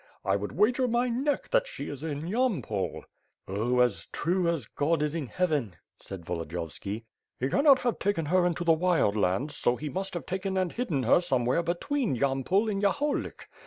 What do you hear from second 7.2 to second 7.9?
"He cannot